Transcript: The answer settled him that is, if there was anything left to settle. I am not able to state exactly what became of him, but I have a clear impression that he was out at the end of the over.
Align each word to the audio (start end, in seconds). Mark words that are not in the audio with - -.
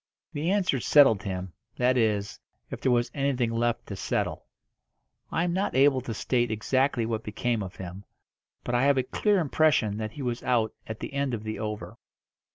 The 0.33 0.49
answer 0.49 0.79
settled 0.79 1.21
him 1.21 1.53
that 1.75 1.95
is, 1.95 2.39
if 2.71 2.81
there 2.81 2.91
was 2.91 3.11
anything 3.13 3.51
left 3.51 3.85
to 3.85 3.95
settle. 3.95 4.47
I 5.31 5.43
am 5.43 5.53
not 5.53 5.75
able 5.75 6.01
to 6.01 6.13
state 6.15 6.49
exactly 6.49 7.05
what 7.05 7.21
became 7.21 7.61
of 7.61 7.75
him, 7.75 8.05
but 8.63 8.73
I 8.73 8.81
have 8.85 8.97
a 8.97 9.03
clear 9.03 9.37
impression 9.37 9.97
that 9.97 10.13
he 10.13 10.23
was 10.23 10.41
out 10.41 10.73
at 10.87 11.01
the 11.01 11.13
end 11.13 11.35
of 11.35 11.43
the 11.43 11.59
over. 11.59 11.99